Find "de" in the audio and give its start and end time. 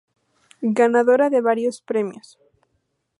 1.29-1.41